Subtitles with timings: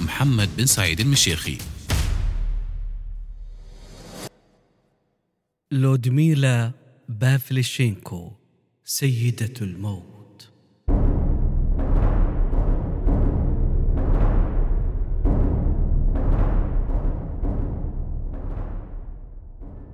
[0.00, 1.58] محمد بن سعيد المشيخي
[5.70, 6.72] لودميلا
[7.08, 8.32] بافليشينكو
[8.84, 10.16] سيدة الموت.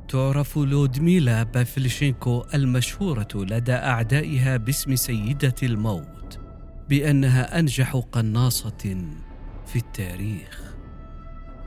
[0.08, 6.38] تعرف لودميلا بافليشينكو المشهورة لدى أعدائها باسم سيدة الموت
[6.88, 8.96] بأنها أنجح قناصة
[9.72, 10.74] في التاريخ.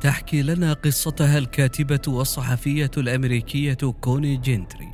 [0.02, 4.92] تحكي لنا قصتها الكاتبة والصحفية الأمريكية كوني جنتري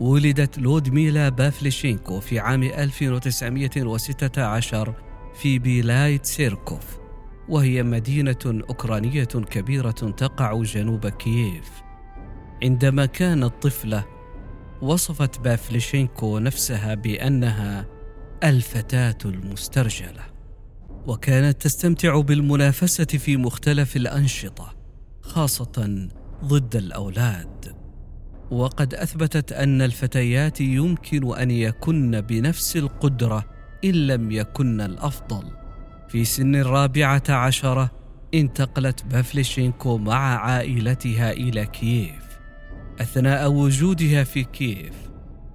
[0.00, 4.94] ولدت لودميلا بافليشينكو في عام 1916
[5.34, 6.98] في بيلا تسيركوف
[7.48, 11.70] وهي مدينة أوكرانية كبيرة تقع جنوب كييف.
[12.62, 14.04] عندما كانت طفلة
[14.82, 17.86] وصفت بافليشينكو نفسها بأنها
[18.44, 20.35] الفتاة المسترجلة.
[21.06, 24.76] وكانت تستمتع بالمنافسة في مختلف الأنشطة
[25.22, 26.08] خاصة
[26.44, 27.76] ضد الأولاد.
[28.50, 33.44] وقد أثبتت أن الفتيات يمكن أن يكن بنفس القدرة
[33.84, 35.44] إن لم يكن الأفضل.
[36.08, 37.90] في سن الرابعة عشرة
[38.34, 42.26] انتقلت بافليشينكو مع عائلتها إلى كييف.
[43.00, 44.94] أثناء وجودها في كييف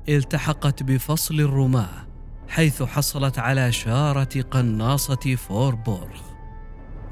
[0.10, 2.11] التحقت بفصل الرماة.
[2.52, 6.22] حيث حصلت على شارة قناصة فوربورغ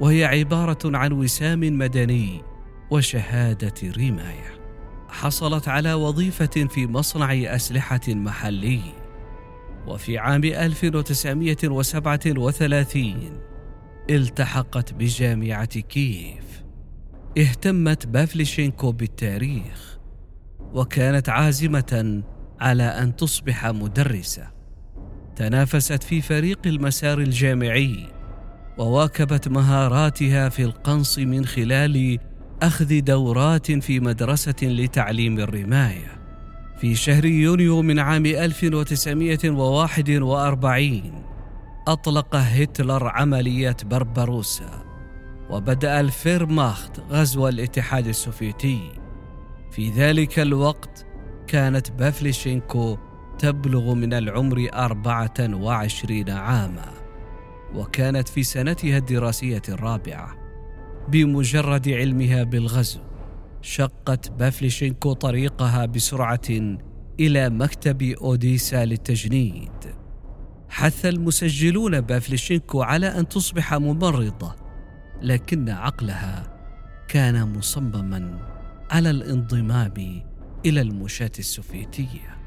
[0.00, 2.42] وهي عبارة عن وسام مدني
[2.90, 4.60] وشهادة رماية.
[5.08, 8.80] حصلت على وظيفة في مصنع أسلحة محلي
[9.86, 13.40] وفي عام 1937
[14.10, 16.64] التحقت بجامعة كييف.
[17.38, 19.98] اهتمت بافليشينكو بالتاريخ
[20.72, 22.22] وكانت عازمة
[22.60, 24.59] على أن تصبح مدرسة.
[25.40, 28.06] تنافست في فريق المسار الجامعي
[28.78, 32.18] وواكبت مهاراتها في القنص من خلال
[32.62, 36.20] أخذ دورات في مدرسة لتعليم الرماية.
[36.80, 41.24] في شهر يونيو من عام 1941
[41.88, 44.84] أطلق هتلر عملية بربروسا
[45.50, 48.80] وبدأ الفيرماخت غزو الاتحاد السوفيتي.
[49.70, 51.06] في ذلك الوقت
[51.46, 53.09] كانت بافليشينكو
[53.40, 56.92] تبلغ من العمر أربعة وعشرين عاما
[57.74, 60.36] وكانت في سنتها الدراسية الرابعة.
[61.08, 63.00] بمجرد علمها بالغزو
[63.62, 66.76] شقت بافليشينكو طريقها بسرعة
[67.20, 69.72] إلى مكتب أوديسا للتجنيد.
[70.68, 74.54] حث المسجلون بافليشينكو على أن تصبح ممرضة
[75.22, 76.58] لكن عقلها
[77.08, 78.48] كان مصمما
[78.90, 80.22] على الانضمام
[80.66, 82.39] إلى المشاة السوفيتية.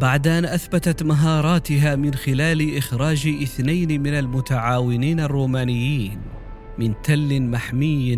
[0.00, 6.20] بعد أن أثبتت مهاراتها من خلال إخراج اثنين من المتعاونين الرومانيين
[6.78, 8.16] من تل محمي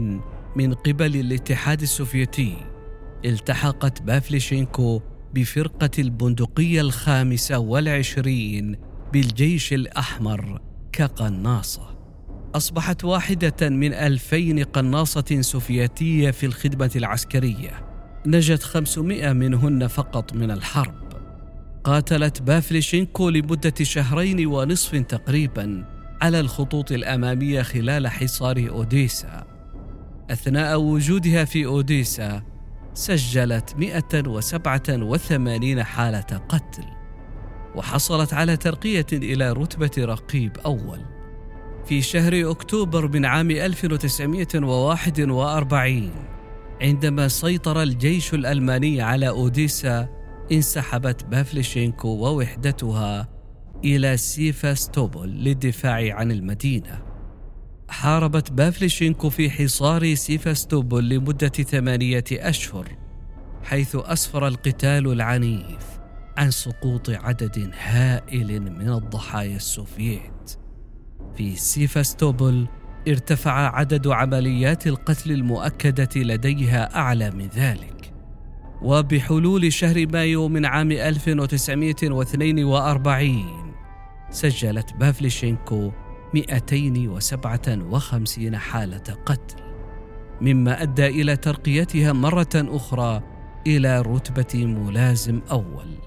[0.56, 2.56] من قبل الاتحاد السوفيتي
[3.24, 5.00] التحقت بافليشينكو
[5.34, 8.76] بفرقة البندقية الخامسة والعشرين
[9.12, 10.60] بالجيش الأحمر
[10.92, 11.98] كقناصة.
[12.54, 17.70] أصبحت واحدة من ألفين قناصة سوفيتية في الخدمة العسكرية.
[18.26, 21.09] نجت خمسمائة منهن فقط من الحرب.
[21.84, 25.84] قاتلت بافليشينكو لمدة شهرين ونصف تقريبا
[26.22, 29.44] على الخطوط الأمامية خلال حصار أوديسا.
[30.30, 32.42] أثناء وجودها في أوديسا
[32.94, 36.84] سجلت 187 حالة قتل
[37.74, 41.00] وحصلت على ترقية إلى رتبة رقيب أول.
[41.86, 46.10] في شهر أكتوبر من عام 1941
[46.82, 50.19] عندما سيطر الجيش الألماني على أوديسا
[50.52, 53.28] انسحبت بافليشينكو ووحدتها
[53.84, 57.02] إلى سيفاستوبول للدفاع عن المدينة.
[57.88, 62.88] حاربت بافليشينكو في حصار سيفاستوبول لمدة ثمانية أشهر
[63.62, 66.00] حيث أسفر القتال العنيف
[66.36, 70.58] عن سقوط عدد هائل من الضحايا السوفييت.
[71.36, 72.68] في سيفاستوبول
[73.08, 77.99] ارتفع عدد عمليات القتل المؤكدة لديها أعلى من ذلك.
[78.82, 83.44] وبحلول شهر مايو من عام 1942
[84.30, 85.90] سجلت بافليشينكو
[86.34, 89.56] 257 حالة قتل
[90.40, 93.22] مما أدى إلى ترقيتها مرة أخرى
[93.66, 95.98] إلى رتبة ملازم أول.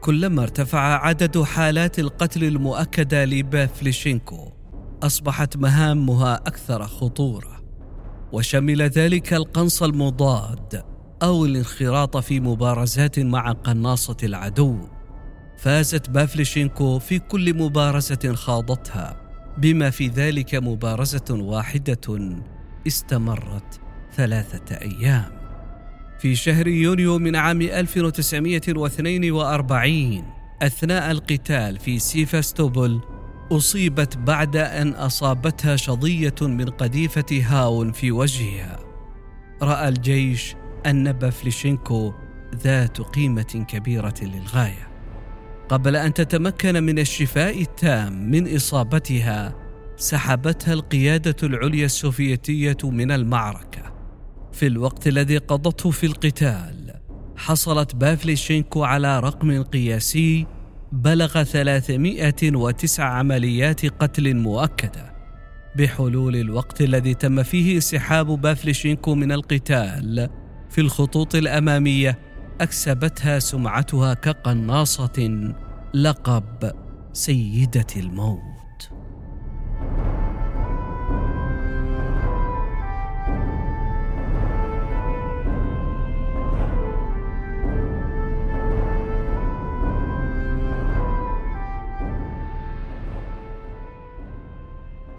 [0.00, 4.52] كلما ارتفع عدد حالات القتل المؤكدة لبافليشينكو
[5.02, 7.62] أصبحت مهامها أكثر خطورة
[8.32, 10.82] وشمل ذلك القنص المضاد
[11.22, 14.78] أو الانخراط في مبارزات مع قناصة العدو.
[15.56, 19.16] فازت بافليشينكو في كل مبارزة خاضتها
[19.58, 22.30] بما في ذلك مبارزة واحدة
[22.86, 23.80] استمرت
[24.16, 25.38] ثلاثة أيام.
[26.18, 30.24] في شهر يونيو من عام 1942
[30.62, 33.00] أثناء القتال في سيفاستوبول
[33.52, 38.78] أصيبت بعد أن أصابتها شظية من قذيفة هاون في وجهها.
[39.62, 40.54] رأى الجيش
[40.86, 42.14] أن بافليشينكو
[42.54, 44.88] ذات قيمة كبيرة للغاية.
[45.68, 49.54] قبل أن تتمكن من الشفاء التام من إصابتها
[49.96, 53.92] سحبتها القيادة العليا السوفيتية من المعركة.
[54.52, 56.94] في الوقت الذي قضته في القتال
[57.36, 60.46] حصلت بافليشينكو على رقم قياسي
[60.92, 65.18] بلغ 309 عمليات قتل مؤكدة.
[65.76, 70.28] بحلول الوقت الذي تم فيه انسحاب بافليشينكو من القتال
[70.70, 72.18] في الخطوط الأمامية
[72.60, 75.52] أكسبتها سمعتها كقناصة
[75.94, 76.72] لقب
[77.12, 78.90] سيدة الموت.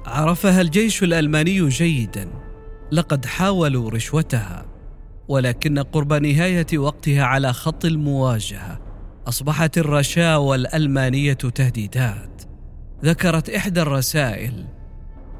[0.05, 2.29] عرفها الجيش الألماني جيدا.
[2.91, 4.68] لقد حاولوا رشوتها.
[5.29, 8.79] ولكن قرب نهاية وقتها على خط المواجهة
[9.27, 12.41] أصبحت الرشاوى الالمانيه تهديدات.
[13.05, 14.65] ذكرت إحدى الرسائل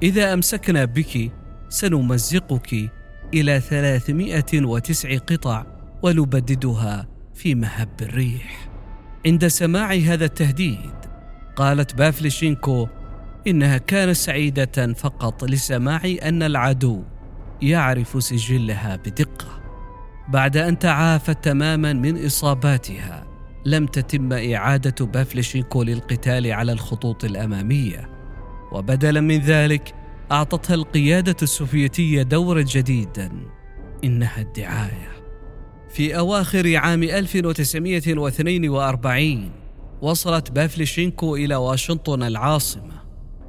[0.04, 1.32] إذا أمسكنا بك
[1.70, 2.92] سنمزقك
[3.60, 5.66] ثلاثمائة وتسع قطع
[6.04, 8.70] ونبددها في مهب الريح.
[9.26, 10.96] عند سماع هذا التهديد
[11.56, 12.88] قالت بافليشينكو
[13.48, 17.04] إنها كانت سعيدة فقط لسماع أن العدو
[17.62, 19.59] يعرف سجلها بدقة.
[20.30, 23.28] بعد أن تعافت تماما من إصاباتها
[23.66, 28.10] لم تتم إعادة بافليشينكو للقتال على الخطوط الأمامية.
[28.72, 29.94] وبدلا من ذلك
[30.32, 33.32] أعطتها القيادة السوفيتية دورا جديدا.
[34.04, 35.10] إنها الدعاية.
[35.90, 39.52] في أواخر عام 1942
[40.02, 43.00] وصلت بافليشينكو إلى واشنطن العاصمة.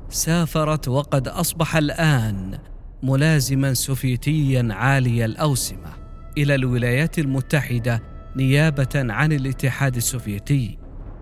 [0.09, 2.59] سافرت وقد أصبح الآن
[3.03, 5.99] ملازما سوفيتيا عالي الأوسمة.
[6.39, 8.03] إلى الولايات المتحدة
[8.37, 10.79] نيابة عن الاتحاد السوفيتي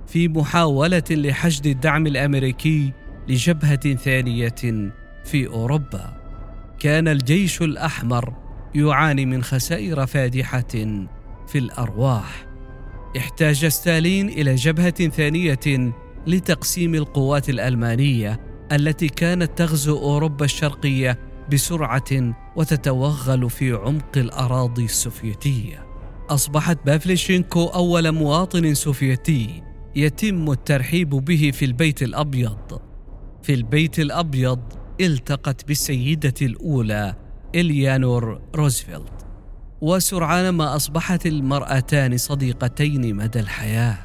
[0.06, 2.92] في محاولة لحشد الدعم الأمريكي
[3.28, 4.90] لجبهة ثانية
[5.24, 6.18] في أوروبا.
[6.78, 8.34] كان الجيش الأحمر
[8.74, 10.68] يعاني من خسائر فادحة
[11.48, 12.46] في الأرواح.
[13.16, 15.92] احتاج ستالين إلى جبهة ثانية
[16.26, 18.40] لتقسيم القوات الألمانية
[18.72, 21.18] التي كانت تغزو أوروبا الشرقية
[21.52, 25.86] بسرعة وتتوغل في عمق الأراضي السوفيتية.
[26.30, 29.62] أصبحت بافليشينكو أول مواطن سوفيتي
[29.96, 32.80] يتم الترحيب به في البيت الأبيض.
[33.42, 34.60] في البيت الأبيض
[35.00, 37.14] التقت بالسيدة الأولى
[37.54, 39.26] إليانور روزفلت
[39.80, 43.98] وسرعان ما أصبحت المرأتان صديقتين مدى الحياة.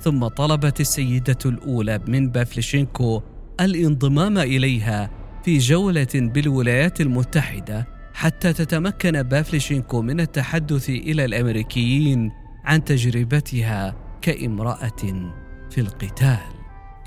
[0.00, 3.22] ثم طلبت السيدة الأولى من بافليشينكو
[3.60, 5.10] الانضمام إليها
[5.44, 12.32] في جولة بالولايات المتحدة حتى تتمكن بافليشينكو من التحدث إلى الأمريكيين
[12.64, 15.30] عن تجربتها كامرأة
[15.70, 16.38] في القتال.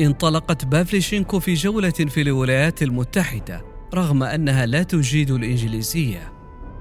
[0.02, 6.34] انطلقت بافليشينكو في جولة في الولايات المتحدة رغم أنها لا تجيد الإنجليزية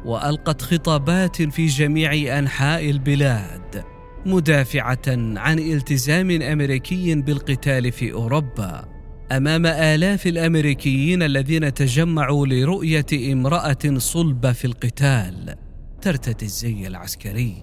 [0.05, 3.85] وألقت خطابات في جميع أنحاء البلاد
[4.27, 8.96] مدافعة عن التزام أمريكي بالقتال في أوروبا.
[9.33, 15.55] أمام آلاف الأمريكيين الذين تجمعوا لرؤية امرأة صلبه في القتال
[16.01, 17.63] ترتدي الزي العسكري.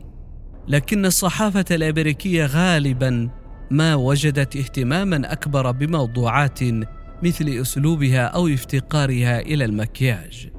[0.67, 3.29] لكن الصحافة الأمريكية غالبا
[3.71, 6.59] ما وجدت اهتماما أكبر بموضوعات
[7.23, 10.49] مثل أسلوبها أو افتقارها إلى المكياج.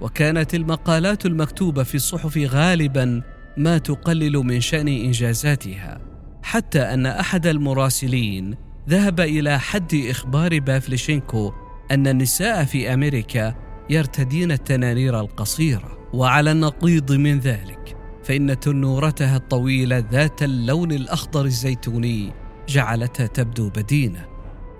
[0.00, 3.22] وكانت المقالات المكتوبة في الصحف غالبا
[3.56, 6.00] ما تقلل من شأن إنجازاتها
[6.42, 11.52] حتى أن أحد المراسلين ذهب إلى حد إخبار بافليشينكو
[11.90, 13.54] أن النساء في أمريكا
[13.90, 15.98] يرتدين التنانير القصيرة.
[16.12, 22.32] وعلى النقيض من ذلك فإن تنورتها الطويلة ذات اللون الأخضر الزيتوني
[22.68, 24.26] جعلتها تبدو بدينة.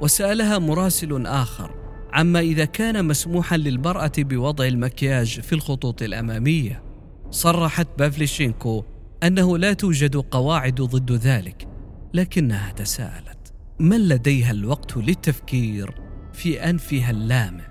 [0.01, 1.75] وسألها مراسل آخر
[2.13, 6.83] عما إذا كان مسموحا للمرأة بوضع المكياج في الخطوط الأمامية.
[7.31, 8.85] صرحت بافليشينكو
[9.23, 11.69] أنه لا توجد قواعد ضد ذلك
[12.15, 13.40] لكنها تساءلت.
[13.81, 15.95] من لديها الوقت للتفكير
[16.33, 17.65] في أنفها اللامع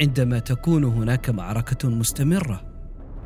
[0.00, 2.64] عندما تكون هناك معركة مستمرة؟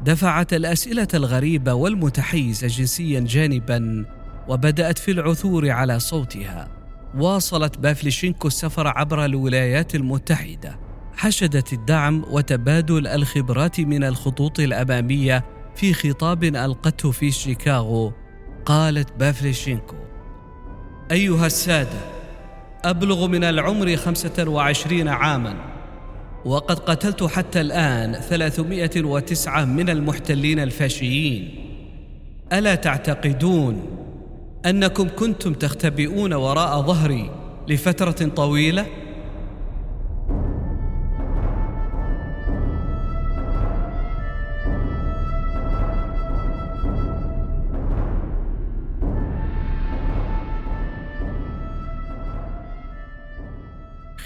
[0.04, 4.06] دفعت الأسئلة الغريبة والمتحيزه جنسيا جانبا
[4.48, 6.68] وبدأت في العثور على صوتها.
[7.14, 10.78] واصلت بافليشينكو السفر عبر الولايات المتحدة.
[11.12, 15.44] حشدت الدعم وتبادل الخبرات من الخطوط الأمامية
[15.74, 18.12] في خطاب ألقته في شيكاغو
[18.64, 19.96] قالت بافليشينكو
[21.10, 22.19] أيها السادة
[22.84, 25.54] أبلغ من العمر خمسة وعشرين عاما
[26.44, 27.60] وقد قتلت حتى
[28.20, 31.54] ثلاثمائة وتسعة من المحتلين الفاشيين.
[32.52, 33.82] ألا تعتقدون
[34.66, 37.30] أنكم كنتم تختبئون وراء ظهري
[37.68, 38.86] لفترة طويلة؟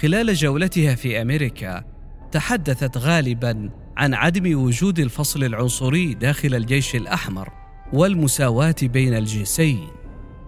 [0.05, 1.83] خلال جولتها في أمريكا
[2.31, 7.49] تحدثت غالبا عن عدم وجود الفصل العنصري داخل الجيش الأحمر
[7.93, 9.87] والمساواة بين الجنسين.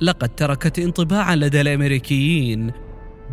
[0.02, 2.72] لقد تركت انطباعا لدى الأمريكيين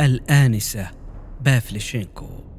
[0.00, 0.90] الآنسة
[1.40, 2.53] بافليشينكو.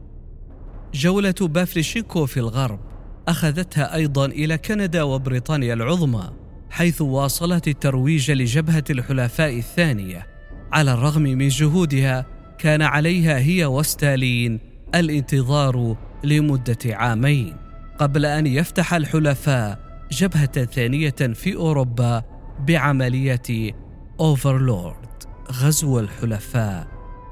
[0.95, 2.79] جولة بافليشينكو في الغرب
[3.27, 6.29] أخذتها أيضا إلى كندا وبريطانيا العظمى
[6.69, 10.27] حيث واصلت الترويج لجبهة الحلفاء الثانية
[10.71, 12.25] على الرغم من جهودها
[12.57, 14.59] كان عليها هي وستالين
[14.95, 17.55] الانتظار لمدة عامين.
[17.99, 19.79] قبل أن يفتح الحلفاء
[20.11, 22.23] جبهة ثانية في أوروبا
[22.67, 23.71] بعملية
[24.19, 26.87] أوفرلورد غزو الحلفاء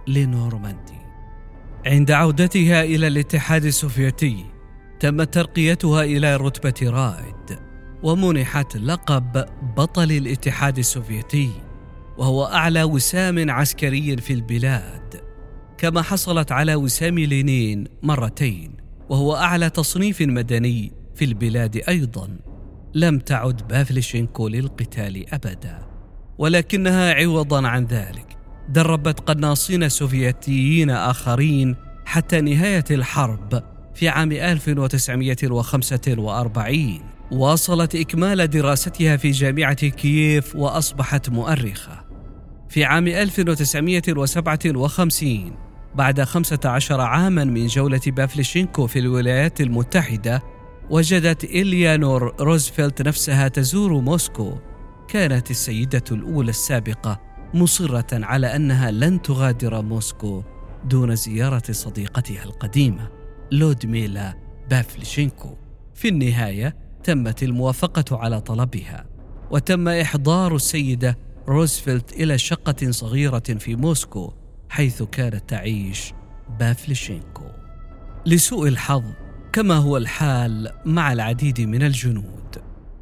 [0.08, 1.03] لنورماندي.
[1.86, 4.46] عند عودتها إلى الاتحاد السوفيتي
[5.00, 7.60] تم ترقيتها إلى رتبة رائد
[8.04, 9.46] ومنحت لقب
[9.78, 11.50] بطل الاتحاد السوفيتي
[12.18, 15.22] وهو أعلى وسام عسكري في البلاد.
[15.78, 18.78] كما حصلت على وسام لينين مرتين
[19.10, 22.38] وهو أعلى تصنيف مدني في البلاد أيضا.
[22.94, 25.88] لم تعد بافليشينكو للقتال ابدا
[26.38, 28.33] ولكنها عوضا عن ذلك.
[28.70, 33.64] دربت قناصين سوفيتيين آخرين حتى نهاية الحرب
[33.96, 37.00] في عام 1945
[37.32, 42.04] واصلت إكمال دراستها في جامعة كييف وأصبحت مؤرخة.
[42.70, 45.52] في عام 1957
[45.96, 50.44] بعد 15 عاما من جولة بافليشينكو في الولايات المتحدة
[50.90, 54.58] وجدت إليانور روزفلت نفسها تزور موسكو
[55.08, 57.33] كانت السيدة الأولى السابقة.
[57.54, 60.44] مصرة على أنها لن تغادر موسكو
[60.86, 63.10] دون زيارة صديقتها القديمة
[63.52, 64.34] لودميلا
[64.70, 65.58] بافليشينكو.
[65.96, 69.06] في النهاية تمت الموافقة على طلبها
[69.52, 71.18] وتم إحضار السيدة
[71.48, 74.34] روزفلت إلى شقة صغيرة في موسكو
[74.70, 76.14] حيث كانت تعيش
[76.60, 77.46] بافليشينكو.
[78.26, 79.04] لسوء الحظ
[79.54, 82.58] كما هو الحال مع العديد من الجنود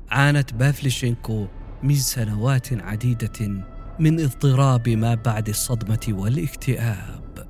[0.10, 1.48] عانت بافليشينكو
[1.84, 3.64] من سنوات عديدة
[4.00, 7.48] من اضطراب ما بعد الصدمة والاكتئاب.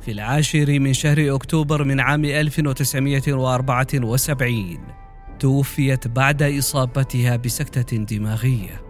[0.00, 4.78] في العاشر من شهر أكتوبر من عام 1974
[5.38, 8.82] توفيت بعد إصابتها بسكتة دماغية.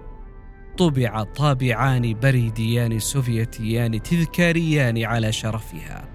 [0.78, 6.08] طبع طابعان بريديان سوفيتيان تذكاريان على شرفها.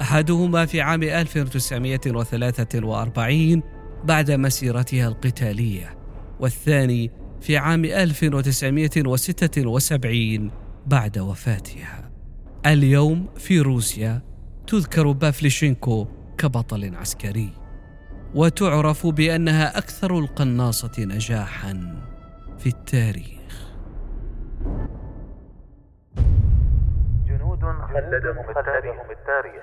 [0.00, 3.62] أحدهما في عام 1943
[4.04, 5.96] بعد مسيرتها القتالية،
[6.40, 7.10] والثاني
[7.42, 10.50] في عام 1976
[10.86, 12.10] بعد وفاتها.
[12.66, 14.22] اليوم في روسيا
[14.66, 16.06] تذكر بافليشينكو
[16.38, 17.52] كبطل عسكري.
[18.34, 22.02] وتعرف بأنها أكثر القناصة نجاحا
[22.58, 23.72] في التاريخ
[27.26, 28.44] جنود خلدهم
[29.10, 29.62] التاريخ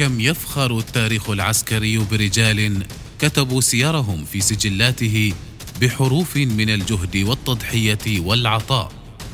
[0.00, 2.86] كم يفخر التاريخ العسكري برجال
[3.18, 5.32] كتبوا سيرهم في سجلاته
[5.80, 8.92] بحروف من الجهد والتضحية والعطاء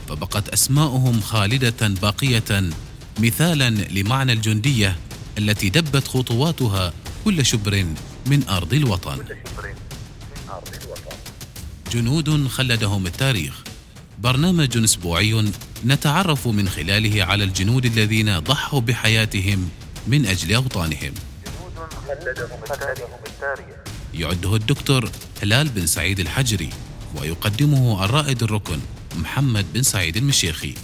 [0.08, 2.70] فبقت أسماؤهم خالدة باقية
[3.18, 4.96] مثالا لمعنى الجندية
[5.38, 6.92] التي دبت خطواتها
[7.24, 7.86] كل شبر
[8.26, 9.18] من أرض الوطن.
[11.92, 13.62] جنود خلدهم التاريخ.
[14.18, 15.44] برنامج أسبوعي
[15.84, 19.68] نتعرف من خلاله على الجنود الذين ضحوا بحياتهم
[20.06, 20.26] من
[22.06, 23.76] خلدهم التاريخ
[24.14, 25.10] يعده الدكتور
[25.42, 26.70] هلال بن سعيد الحجري
[27.14, 28.78] ويقدمه الرائد الركن
[29.16, 30.74] محمد بن سعيد المشيخي.